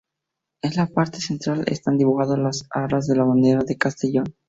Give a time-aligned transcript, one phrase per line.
[0.63, 4.33] En la parte central están dibujadas las barras de la bandera de Castellón.